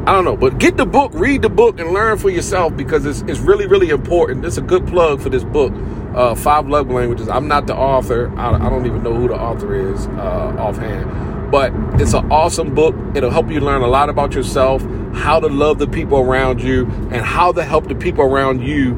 I 0.05 0.12
don't 0.12 0.25
know, 0.25 0.36
but 0.36 0.58
get 0.58 0.75
the 0.75 0.86
book, 0.86 1.12
read 1.13 1.43
the 1.43 1.50
book, 1.50 1.79
and 1.79 1.93
learn 1.93 2.17
for 2.17 2.29
yourself 2.29 2.75
because 2.75 3.05
it's, 3.05 3.22
it's 3.22 3.39
really, 3.39 3.67
really 3.67 3.89
important. 3.89 4.43
It's 4.43 4.58
a 4.58 4.62
good 4.62 4.86
plug 4.86 5.22
for 5.22 5.29
this 5.29 5.46
book, 5.46 5.72
uh, 6.13 6.36
Five 6.36 6.67
Love 6.67 6.89
Languages. 6.89 7.29
I'm 7.29 7.48
not 7.48 7.67
the 7.67 7.75
author. 7.75 8.29
I, 8.38 8.53
I 8.53 8.70
don't 8.70 8.86
even 8.86 9.01
know 9.01 9.13
who 9.13 9.29
the 9.29 9.39
author 9.39 9.74
is 9.93 10.08
offhand, 10.08 11.10
but 11.53 11.72
it's 12.01 12.15
an 12.15 12.31
awesome 12.31 12.74
book. 12.74 12.95
It'll 13.13 13.29
help 13.29 13.51
you 13.51 13.60
learn 13.60 13.83
a 13.83 13.88
lot 13.88 14.10
about 14.10 14.33
yourself, 14.33 14.81
how 15.13 15.39
to 15.39 15.45
love 15.45 15.77
the 15.77 15.86
people 15.86 16.17
around 16.17 16.63
you, 16.63 16.88
and 17.12 17.17
how 17.17 17.51
to 17.51 17.63
help 17.63 17.88
the 17.88 17.93
people 17.93 18.24
around 18.24 18.63
you 18.63 18.95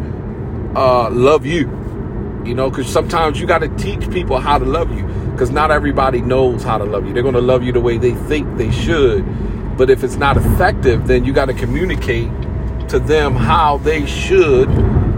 uh, 0.73 1.09
love 1.09 1.45
you. 1.45 1.63
You 2.45 2.55
know, 2.55 2.69
because 2.69 2.87
sometimes 2.87 3.41
you 3.41 3.45
got 3.45 3.57
to 3.57 3.67
teach 3.75 4.09
people 4.09 4.39
how 4.39 4.57
to 4.57 4.63
love 4.63 4.97
you 4.97 5.03
because 5.31 5.51
not 5.51 5.69
everybody 5.69 6.21
knows 6.21 6.63
how 6.63 6.77
to 6.77 6.85
love 6.85 7.05
you. 7.05 7.13
They're 7.13 7.23
going 7.23 7.35
to 7.35 7.41
love 7.41 7.61
you 7.61 7.73
the 7.73 7.81
way 7.81 7.97
they 7.97 8.13
think 8.13 8.57
they 8.57 8.71
should. 8.71 9.25
But 9.77 9.89
if 9.89 10.01
it's 10.01 10.15
not 10.15 10.37
effective, 10.37 11.07
then 11.07 11.25
you 11.25 11.33
got 11.33 11.47
to 11.47 11.53
communicate 11.53 12.29
to 12.87 12.99
them 12.99 13.35
how 13.35 13.79
they 13.79 14.05
should 14.05 14.69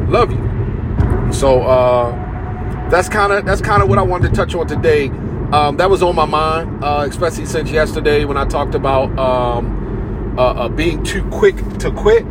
love 0.09 0.31
you. 0.31 1.31
So 1.31 1.61
uh, 1.61 2.89
that's 2.89 3.09
kind 3.09 3.31
of 3.31 3.45
that's 3.45 3.61
kind 3.61 3.83
of 3.83 3.89
what 3.89 3.99
I 3.99 4.01
wanted 4.01 4.29
to 4.29 4.35
touch 4.35 4.55
on 4.55 4.65
today. 4.65 5.11
Um, 5.51 5.77
that 5.77 5.89
was 5.89 6.03
on 6.03 6.13
my 6.15 6.25
mind, 6.25 6.83
uh, 6.83 7.05
especially 7.09 7.45
since 7.45 7.71
yesterday 7.71 8.25
when 8.25 8.35
I 8.35 8.43
talked 8.43 8.75
about 8.75 9.17
um, 9.17 10.35
uh, 10.37 10.41
uh 10.41 10.69
being 10.69 11.03
too 11.03 11.23
quick 11.29 11.55
to 11.79 11.89
quit. 11.91 12.25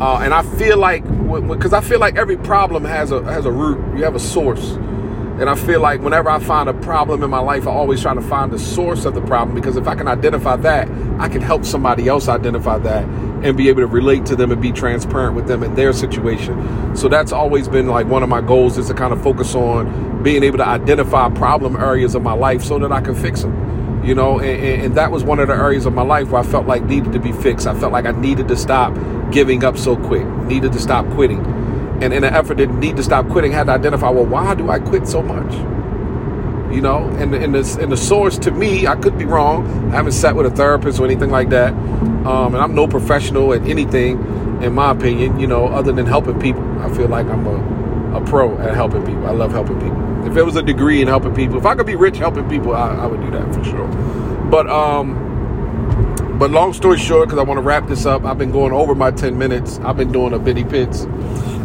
Uh, 0.00 0.18
and 0.22 0.32
I 0.32 0.42
feel 0.42 0.78
like, 0.78 1.04
because 1.48 1.72
I 1.72 1.80
feel 1.80 1.98
like 1.98 2.16
every 2.16 2.36
problem 2.36 2.84
has 2.84 3.10
a 3.10 3.22
has 3.24 3.44
a 3.44 3.50
root. 3.50 3.78
You 3.96 4.04
have 4.04 4.14
a 4.14 4.20
source, 4.20 4.72
and 5.40 5.48
I 5.48 5.54
feel 5.54 5.80
like 5.80 6.00
whenever 6.02 6.28
I 6.28 6.38
find 6.38 6.68
a 6.68 6.74
problem 6.74 7.22
in 7.22 7.30
my 7.30 7.38
life, 7.38 7.66
I 7.66 7.70
always 7.70 8.02
try 8.02 8.14
to 8.14 8.20
find 8.20 8.52
the 8.52 8.58
source 8.58 9.06
of 9.06 9.14
the 9.14 9.22
problem. 9.22 9.54
Because 9.54 9.76
if 9.76 9.88
I 9.88 9.94
can 9.94 10.06
identify 10.06 10.56
that, 10.56 10.88
I 11.18 11.28
can 11.28 11.40
help 11.40 11.64
somebody 11.64 12.06
else 12.06 12.28
identify 12.28 12.78
that 12.78 13.04
and 13.42 13.56
be 13.56 13.68
able 13.68 13.80
to 13.80 13.86
relate 13.86 14.26
to 14.26 14.36
them 14.36 14.52
and 14.52 14.60
be 14.60 14.72
transparent 14.72 15.34
with 15.34 15.46
them 15.46 15.62
in 15.62 15.74
their 15.74 15.92
situation. 15.92 16.94
So 16.94 17.08
that's 17.08 17.32
always 17.32 17.66
been 17.66 17.86
like 17.88 18.06
one 18.06 18.22
of 18.22 18.28
my 18.28 18.42
goals 18.42 18.76
is 18.76 18.88
to 18.88 18.94
kind 18.94 19.12
of 19.12 19.22
focus 19.22 19.54
on 19.54 20.22
being 20.22 20.42
able 20.42 20.58
to 20.58 20.66
identify 20.66 21.30
problem 21.30 21.76
areas 21.76 22.14
of 22.14 22.22
my 22.22 22.34
life 22.34 22.62
so 22.62 22.78
that 22.78 22.92
I 22.92 23.00
can 23.00 23.14
fix 23.14 23.42
them 23.42 23.72
you 24.04 24.16
know 24.16 24.40
and, 24.40 24.82
and, 24.82 24.94
that 24.96 25.12
was 25.12 25.22
one 25.22 25.38
of 25.38 25.46
the 25.46 25.54
areas 25.54 25.86
of 25.86 25.92
my 25.92 26.02
life 26.02 26.28
where 26.30 26.42
i 26.42 26.44
felt 26.44 26.66
like 26.66 26.82
needed 26.82 27.12
to 27.12 27.20
be 27.20 27.30
fixed 27.30 27.68
i 27.68 27.78
felt 27.78 27.92
like 27.92 28.04
i 28.04 28.10
needed 28.10 28.48
to 28.48 28.56
stop 28.56 28.92
giving 29.30 29.62
up 29.62 29.78
so 29.78 29.96
quick 29.96 30.26
needed 30.46 30.72
to 30.72 30.80
stop 30.80 31.08
quitting 31.10 31.40
and 32.02 32.12
in 32.12 32.24
an 32.24 32.34
effort 32.34 32.56
to 32.56 32.66
need 32.66 32.96
to 32.96 33.02
stop 33.02 33.28
quitting 33.28 33.52
had 33.52 33.64
to 33.64 33.72
identify 33.72 34.08
well 34.08 34.24
why 34.24 34.54
do 34.54 34.70
i 34.70 34.78
quit 34.78 35.06
so 35.06 35.22
much 35.22 35.52
you 36.74 36.80
know 36.80 37.08
and, 37.18 37.34
and, 37.34 37.54
the, 37.54 37.78
and 37.80 37.92
the 37.92 37.96
source 37.96 38.38
to 38.38 38.50
me 38.50 38.86
i 38.86 38.96
could 38.96 39.16
be 39.18 39.24
wrong 39.24 39.66
i 39.92 39.96
haven't 39.96 40.12
sat 40.12 40.34
with 40.34 40.46
a 40.46 40.50
therapist 40.50 40.98
or 41.00 41.04
anything 41.04 41.30
like 41.30 41.48
that 41.50 41.72
um, 42.26 42.54
and 42.54 42.58
i'm 42.58 42.74
no 42.74 42.86
professional 42.86 43.52
at 43.52 43.62
anything 43.62 44.18
in 44.62 44.72
my 44.72 44.90
opinion 44.90 45.38
you 45.38 45.46
know 45.46 45.68
other 45.68 45.92
than 45.92 46.06
helping 46.06 46.38
people 46.40 46.62
i 46.80 46.94
feel 46.94 47.08
like 47.08 47.26
i'm 47.26 47.46
a, 47.46 48.16
a 48.18 48.24
pro 48.26 48.58
at 48.58 48.74
helping 48.74 49.04
people 49.04 49.26
i 49.26 49.30
love 49.32 49.52
helping 49.52 49.78
people 49.80 50.02
if 50.26 50.36
it 50.36 50.42
was 50.44 50.56
a 50.56 50.62
degree 50.62 51.02
in 51.02 51.08
helping 51.08 51.34
people, 51.34 51.58
if 51.58 51.66
I 51.66 51.74
could 51.74 51.86
be 51.86 51.96
rich 51.96 52.16
helping 52.18 52.48
people, 52.48 52.74
I, 52.74 52.94
I 52.94 53.06
would 53.06 53.20
do 53.20 53.30
that 53.32 53.52
for 53.54 53.64
sure. 53.64 53.88
But 54.50 54.68
um, 54.68 55.18
but 56.38 56.50
long 56.50 56.72
story 56.72 56.98
short, 56.98 57.28
because 57.28 57.38
I 57.38 57.42
want 57.42 57.58
to 57.58 57.62
wrap 57.62 57.86
this 57.88 58.06
up, 58.06 58.24
I've 58.24 58.38
been 58.38 58.52
going 58.52 58.72
over 58.72 58.94
my 58.94 59.10
ten 59.10 59.36
minutes. 59.36 59.78
I've 59.80 59.96
been 59.96 60.12
doing 60.12 60.32
a 60.32 60.38
Benny 60.38 60.64
Pitts. 60.64 61.06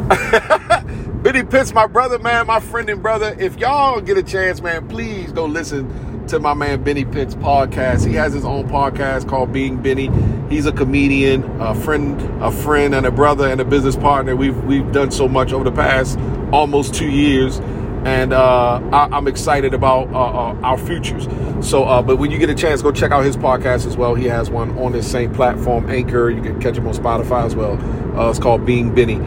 Benny 1.24 1.44
Pitts, 1.44 1.74
my 1.74 1.86
brother, 1.86 2.18
man, 2.20 2.48
my 2.48 2.60
friend 2.60 2.90
and 2.90 3.02
brother. 3.02 3.36
If 3.40 3.58
y'all 3.58 4.00
get 4.00 4.18
a 4.18 4.24
chance, 4.24 4.62
man, 4.62 4.88
please 4.88 5.32
go 5.32 5.46
listen 5.46 6.26
to 6.28 6.40
my 6.40 6.54
man 6.54 6.84
Benny 6.84 7.04
Pitts 7.04 7.36
podcast. 7.36 8.08
He 8.08 8.14
has 8.14 8.34
his 8.34 8.46
own 8.46 8.70
podcast 8.70 9.28
called 9.28 9.52
Being 9.52 9.82
Benny. 9.82 10.10
He's 10.50 10.66
a 10.66 10.72
comedian, 10.72 11.44
a 11.60 11.76
friend, 11.76 12.22
a 12.42 12.52
friend, 12.52 12.96
and 12.96 13.06
a 13.06 13.12
brother 13.12 13.50
and 13.50 13.60
a 13.60 13.66
business 13.66 13.98
partner. 13.98 14.36
We've 14.36 14.58
we've 14.64 14.90
done 14.94 15.12
so 15.12 15.28
much 15.28 15.52
over 15.52 15.66
the 15.66 15.72
past 15.72 16.18
almost 16.52 16.94
two 16.94 17.10
years 17.10 17.60
and 18.06 18.32
uh, 18.32 18.80
I, 18.94 19.18
am 19.18 19.28
excited 19.28 19.74
about 19.74 20.08
uh, 20.14 20.20
uh, 20.20 20.62
our 20.64 20.78
futures. 20.78 21.28
So, 21.68 21.84
uh, 21.84 22.02
but 22.02 22.18
when 22.18 22.32
you 22.32 22.38
get 22.38 22.50
a 22.50 22.56
chance, 22.56 22.82
go 22.82 22.92
check 22.92 23.12
out 23.12 23.26
his 23.26 23.36
podcast 23.36 23.86
as 23.86 23.98
well. 23.98 24.16
He 24.16 24.26
has 24.26 24.50
one 24.50 24.78
on 24.78 24.94
this 24.94 25.10
same 25.10 25.34
platform, 25.34 25.90
Anchor. 25.90 26.30
You 26.30 26.42
can 26.42 26.62
catch 26.62 26.78
him 26.78 26.88
on 26.88 26.94
Spotify 26.94 27.46
as 27.46 27.56
well. 27.56 27.74
Uh, 28.18 28.30
it's 28.30 28.40
called 28.40 28.66
Being 28.66 28.96
Benny. 28.96 29.20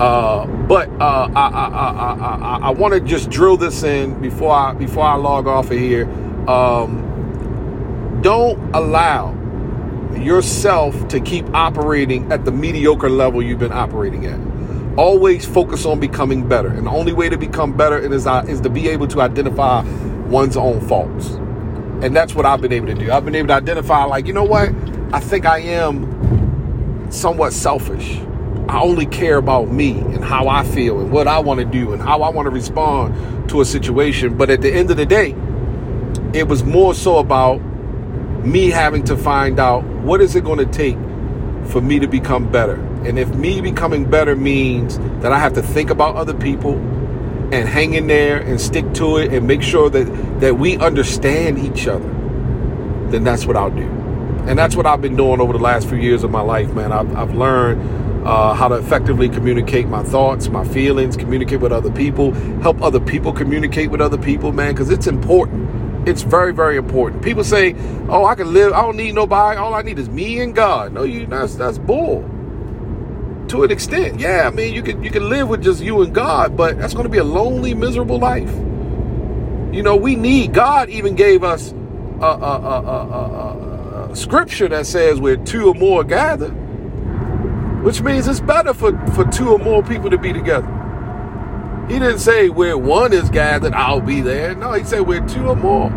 Uh, 0.00 0.46
but 0.46 0.88
I, 1.00 1.30
I, 1.34 1.48
I, 1.48 2.14
I, 2.14 2.58
I 2.64 2.70
want 2.70 2.94
to 2.94 3.00
just 3.00 3.30
drill 3.30 3.56
this 3.56 3.82
in 3.82 4.20
before 4.20 4.52
I 4.52 4.74
before 4.74 5.04
I 5.04 5.14
log 5.14 5.46
off 5.46 5.70
of 5.70 5.78
here. 5.78 6.04
Um, 6.48 8.18
don't 8.22 8.74
allow 8.74 9.32
yourself 10.14 11.08
to 11.08 11.20
keep 11.20 11.46
operating 11.54 12.30
at 12.32 12.44
the 12.44 12.52
mediocre 12.52 13.10
level 13.10 13.42
you've 13.42 13.58
been 13.58 13.72
operating 13.72 14.26
at 14.26 14.38
always 14.96 15.44
focus 15.46 15.84
on 15.84 16.00
becoming 16.00 16.48
better. 16.48 16.68
And 16.68 16.86
the 16.86 16.90
only 16.90 17.12
way 17.12 17.28
to 17.28 17.36
become 17.38 17.76
better 17.76 17.98
is, 17.98 18.26
uh, 18.26 18.44
is 18.48 18.60
to 18.62 18.70
be 18.70 18.88
able 18.88 19.06
to 19.08 19.20
identify 19.20 19.82
one's 20.28 20.56
own 20.56 20.80
faults. 20.88 21.30
And 22.02 22.14
that's 22.14 22.34
what 22.34 22.44
I've 22.46 22.60
been 22.60 22.72
able 22.72 22.86
to 22.88 22.94
do. 22.94 23.10
I've 23.10 23.24
been 23.24 23.34
able 23.34 23.48
to 23.48 23.54
identify, 23.54 24.04
like, 24.04 24.26
you 24.26 24.32
know 24.32 24.44
what? 24.44 24.70
I 25.12 25.20
think 25.20 25.46
I 25.46 25.58
am 25.60 27.10
somewhat 27.10 27.52
selfish. 27.52 28.20
I 28.68 28.80
only 28.80 29.06
care 29.06 29.36
about 29.36 29.70
me 29.70 29.98
and 29.98 30.24
how 30.24 30.48
I 30.48 30.64
feel 30.64 31.00
and 31.00 31.10
what 31.10 31.28
I 31.28 31.38
want 31.38 31.60
to 31.60 31.66
do 31.66 31.92
and 31.92 32.02
how 32.02 32.22
I 32.22 32.30
want 32.30 32.46
to 32.46 32.50
respond 32.50 33.48
to 33.50 33.60
a 33.60 33.64
situation. 33.64 34.36
But 34.36 34.50
at 34.50 34.60
the 34.60 34.72
end 34.72 34.90
of 34.90 34.96
the 34.96 35.06
day, 35.06 35.34
it 36.32 36.48
was 36.48 36.64
more 36.64 36.94
so 36.94 37.18
about 37.18 37.58
me 38.44 38.70
having 38.70 39.04
to 39.04 39.16
find 39.16 39.58
out 39.60 39.84
what 39.84 40.20
is 40.20 40.36
it 40.36 40.44
going 40.44 40.58
to 40.58 40.66
take 40.66 40.96
for 41.70 41.80
me 41.80 41.98
to 41.98 42.06
become 42.06 42.50
better 42.50 42.80
and 43.06 43.20
if 43.20 43.32
me 43.36 43.60
becoming 43.60 44.10
better 44.10 44.34
means 44.34 44.98
that 45.20 45.32
I 45.32 45.38
have 45.38 45.52
to 45.52 45.62
think 45.62 45.90
about 45.90 46.16
other 46.16 46.34
people 46.34 46.74
and 47.52 47.68
hang 47.68 47.94
in 47.94 48.08
there 48.08 48.38
and 48.38 48.60
stick 48.60 48.92
to 48.94 49.18
it 49.18 49.32
and 49.32 49.46
make 49.46 49.62
sure 49.62 49.88
that, 49.90 50.40
that 50.40 50.58
we 50.58 50.76
understand 50.78 51.56
each 51.56 51.86
other, 51.86 52.08
then 53.10 53.22
that's 53.22 53.46
what 53.46 53.56
I'll 53.56 53.70
do. 53.70 53.88
And 54.48 54.58
that's 54.58 54.74
what 54.74 54.86
I've 54.86 55.00
been 55.00 55.14
doing 55.14 55.40
over 55.40 55.52
the 55.52 55.60
last 55.60 55.88
few 55.88 55.98
years 55.98 56.24
of 56.24 56.32
my 56.32 56.40
life, 56.40 56.72
man. 56.72 56.90
I've, 56.90 57.14
I've 57.16 57.36
learned 57.36 57.80
uh, 58.26 58.54
how 58.54 58.66
to 58.66 58.74
effectively 58.74 59.28
communicate 59.28 59.86
my 59.86 60.02
thoughts, 60.02 60.48
my 60.48 60.64
feelings, 60.64 61.16
communicate 61.16 61.60
with 61.60 61.72
other 61.72 61.92
people, 61.92 62.32
help 62.60 62.82
other 62.82 62.98
people 62.98 63.32
communicate 63.32 63.90
with 63.90 64.00
other 64.00 64.18
people, 64.18 64.52
man, 64.52 64.74
because 64.74 64.90
it's 64.90 65.06
important. 65.06 66.08
It's 66.08 66.22
very, 66.22 66.52
very 66.52 66.76
important. 66.76 67.22
People 67.22 67.44
say, 67.44 67.74
"Oh, 68.08 68.24
I 68.24 68.34
can 68.34 68.52
live. 68.52 68.72
I 68.72 68.82
don't 68.82 68.96
need 68.96 69.14
nobody. 69.14 69.58
All 69.58 69.74
I 69.74 69.82
need 69.82 69.98
is 69.98 70.08
me 70.08 70.40
and 70.40 70.54
God." 70.54 70.92
No, 70.92 71.04
you. 71.04 71.26
That's 71.26 71.54
that's 71.54 71.78
bull 71.78 72.28
to 73.48 73.62
an 73.62 73.70
extent. 73.70 74.18
Yeah, 74.18 74.48
I 74.48 74.50
mean, 74.50 74.74
you 74.74 74.82
can 74.82 75.02
you 75.04 75.10
can 75.10 75.28
live 75.28 75.48
with 75.48 75.62
just 75.62 75.80
you 75.80 76.02
and 76.02 76.14
God, 76.14 76.56
but 76.56 76.78
that's 76.78 76.94
going 76.94 77.04
to 77.04 77.10
be 77.10 77.18
a 77.18 77.24
lonely, 77.24 77.74
miserable 77.74 78.18
life. 78.18 78.50
You 79.72 79.82
know, 79.82 79.96
we 79.96 80.16
need 80.16 80.52
God. 80.52 80.88
Even 80.88 81.14
gave 81.14 81.44
us 81.44 81.72
a, 82.20 82.26
a, 82.26 82.80
a, 82.80 84.08
a 84.10 84.16
scripture 84.16 84.68
that 84.68 84.86
says 84.86 85.20
where 85.20 85.36
two 85.36 85.68
or 85.68 85.74
more 85.74 86.02
gather, 86.02 86.54
which 87.86 88.02
means 88.02 88.26
it's 88.26 88.40
better 88.40 88.74
for 88.74 88.98
for 89.12 89.24
two 89.26 89.48
or 89.52 89.60
more 89.60 89.80
people 89.80 90.10
to 90.10 90.18
be 90.18 90.32
together. 90.32 90.66
He 91.86 92.00
didn't 92.00 92.18
say 92.18 92.48
where 92.48 92.76
one 92.76 93.12
is 93.12 93.30
gathered, 93.30 93.74
I'll 93.74 94.00
be 94.00 94.20
there. 94.20 94.56
No, 94.56 94.72
he 94.72 94.82
said 94.82 95.02
where 95.02 95.24
two 95.28 95.46
or 95.46 95.54
more. 95.54 95.90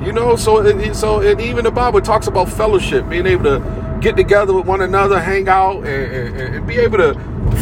You 0.00 0.12
know, 0.12 0.36
so 0.36 0.62
so 0.92 1.20
and 1.22 1.40
even 1.40 1.64
the 1.64 1.72
Bible 1.72 2.00
talks 2.00 2.28
about 2.28 2.48
fellowship, 2.48 3.08
being 3.08 3.26
able 3.26 3.42
to 3.58 3.98
get 4.00 4.16
together 4.16 4.54
with 4.54 4.64
one 4.64 4.80
another, 4.80 5.18
hang 5.18 5.48
out, 5.48 5.78
and, 5.78 6.36
and, 6.36 6.54
and, 6.54 6.66
be 6.68 6.76
able 6.76 6.98
to 6.98 7.14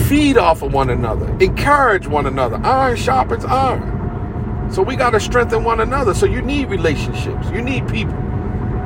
feed 0.06 0.36
off 0.36 0.60
of 0.60 0.74
one 0.74 0.90
another, 0.90 1.34
encourage 1.40 2.06
one 2.06 2.26
another. 2.26 2.56
Iron 2.56 2.96
sharpens 2.96 3.46
iron. 3.46 4.70
So 4.70 4.82
we 4.82 4.96
got 4.96 5.10
to 5.10 5.20
strengthen 5.20 5.64
one 5.64 5.80
another. 5.80 6.12
So 6.12 6.26
you 6.26 6.42
need 6.42 6.68
relationships. 6.68 7.48
You 7.50 7.62
need 7.62 7.88
people. 7.88 8.12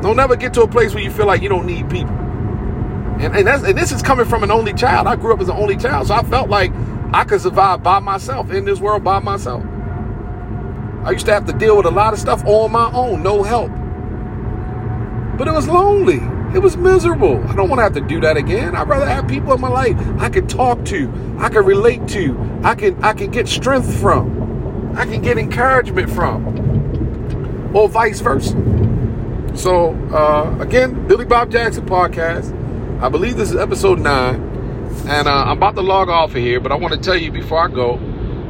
Don't 0.00 0.20
ever 0.20 0.36
get 0.36 0.54
to 0.54 0.62
a 0.62 0.68
place 0.68 0.94
where 0.94 1.02
you 1.02 1.10
feel 1.10 1.26
like 1.26 1.42
you 1.42 1.48
don't 1.48 1.66
need 1.66 1.90
people. 1.90 2.29
And, 3.20 3.36
and, 3.36 3.48
and 3.48 3.78
this 3.78 3.92
is 3.92 4.00
coming 4.00 4.24
from 4.24 4.42
an 4.42 4.50
only 4.50 4.72
child. 4.72 5.06
I 5.06 5.14
grew 5.14 5.34
up 5.34 5.40
as 5.40 5.48
an 5.48 5.56
only 5.56 5.76
child, 5.76 6.06
so 6.08 6.14
I 6.14 6.22
felt 6.22 6.48
like 6.48 6.72
I 7.12 7.24
could 7.24 7.40
survive 7.42 7.82
by 7.82 7.98
myself 7.98 8.50
in 8.50 8.64
this 8.64 8.80
world 8.80 9.04
by 9.04 9.18
myself. 9.18 9.62
I 11.04 11.10
used 11.10 11.26
to 11.26 11.32
have 11.32 11.44
to 11.46 11.52
deal 11.52 11.76
with 11.76 11.84
a 11.86 11.90
lot 11.90 12.14
of 12.14 12.18
stuff 12.18 12.42
on 12.46 12.72
my 12.72 12.90
own, 12.92 13.22
no 13.22 13.42
help. 13.42 13.70
But 15.36 15.48
it 15.48 15.52
was 15.52 15.68
lonely. 15.68 16.20
It 16.54 16.60
was 16.60 16.76
miserable. 16.76 17.46
I 17.46 17.54
don't 17.54 17.68
want 17.68 17.78
to 17.78 17.82
have 17.82 17.94
to 17.94 18.00
do 18.00 18.20
that 18.20 18.36
again. 18.36 18.74
I'd 18.74 18.88
rather 18.88 19.06
have 19.06 19.28
people 19.28 19.52
in 19.52 19.60
my 19.60 19.68
life 19.68 19.96
I 20.18 20.28
can 20.28 20.46
talk 20.46 20.84
to, 20.86 21.36
I 21.38 21.48
can 21.48 21.64
relate 21.64 22.08
to, 22.08 22.60
I 22.64 22.74
can 22.74 23.02
I 23.04 23.12
can 23.12 23.30
get 23.30 23.48
strength 23.48 24.00
from, 24.00 24.96
I 24.96 25.04
can 25.04 25.22
get 25.22 25.38
encouragement 25.38 26.10
from, 26.10 27.74
or 27.76 27.88
vice 27.88 28.20
versa. 28.20 28.56
So 29.54 29.94
uh, 30.12 30.56
again, 30.60 31.06
Billy 31.06 31.24
Bob 31.24 31.50
Jackson 31.50 31.86
podcast. 31.86 32.59
I 33.02 33.08
believe 33.08 33.38
this 33.38 33.50
is 33.50 33.56
episode 33.56 33.98
nine, 33.98 34.34
and 35.06 35.26
uh, 35.26 35.44
I'm 35.44 35.56
about 35.56 35.74
to 35.76 35.80
log 35.80 36.10
off 36.10 36.32
of 36.32 36.36
here. 36.36 36.60
But 36.60 36.70
I 36.70 36.74
want 36.74 36.92
to 36.92 37.00
tell 37.00 37.16
you 37.16 37.32
before 37.32 37.64
I 37.64 37.68
go 37.68 37.96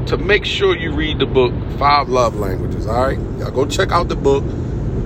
to 0.06 0.16
make 0.16 0.44
sure 0.44 0.76
you 0.76 0.92
read 0.92 1.20
the 1.20 1.26
book 1.26 1.52
Five 1.78 2.08
Love 2.08 2.34
Languages. 2.34 2.84
All 2.88 3.00
right, 3.00 3.16
y'all 3.38 3.52
go 3.52 3.64
check 3.64 3.92
out 3.92 4.08
the 4.08 4.16
book. 4.16 4.42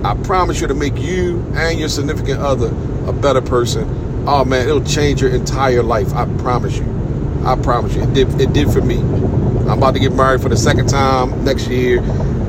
I 0.03 0.15
promise 0.23 0.61
you 0.61 0.67
to 0.67 0.73
make 0.73 0.97
you 0.97 1.45
and 1.53 1.79
your 1.79 1.89
significant 1.89 2.39
other 2.39 2.73
a 3.07 3.13
better 3.13 3.39
person. 3.39 4.23
Oh 4.27 4.43
man, 4.45 4.67
it'll 4.67 4.83
change 4.83 5.21
your 5.21 5.29
entire 5.29 5.83
life. 5.83 6.11
I 6.15 6.25
promise 6.39 6.79
you. 6.79 7.43
I 7.45 7.55
promise 7.55 7.93
you. 7.93 8.01
It 8.01 8.15
did 8.15 8.41
it 8.41 8.51
did 8.51 8.71
for 8.71 8.81
me. 8.81 8.97
I'm 8.97 9.77
about 9.77 9.93
to 9.93 9.99
get 9.99 10.11
married 10.13 10.41
for 10.41 10.49
the 10.49 10.57
second 10.57 10.89
time 10.89 11.45
next 11.45 11.67
year 11.67 12.01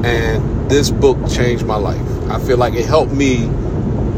and 0.03 0.71
this 0.71 0.91
book 0.91 1.19
changed 1.29 1.67
my 1.67 1.76
life. 1.76 2.31
I 2.31 2.38
feel 2.41 2.57
like 2.57 2.73
it 2.73 2.87
helped 2.87 3.12
me 3.12 3.50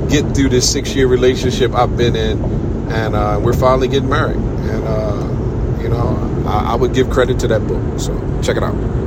get 0.08 0.37
through 0.37 0.50
this 0.50 0.70
six 0.70 0.94
year 0.94 1.08
relationship 1.08 1.75
I've 1.75 1.97
been 1.97 2.14
in 2.14 2.57
and 2.90 3.14
uh, 3.14 3.40
we're 3.42 3.52
finally 3.52 3.88
getting 3.88 4.09
married. 4.09 4.37
And 4.37 4.85
uh, 4.85 5.78
you 5.83 5.88
know, 5.88 6.45
I, 6.47 6.73
I 6.73 6.75
would 6.75 6.95
give 6.95 7.11
credit 7.11 7.38
to 7.40 7.49
that 7.49 7.66
book. 7.66 8.00
So 8.00 8.12
check 8.42 8.57
it 8.57 8.62
out. 8.62 8.97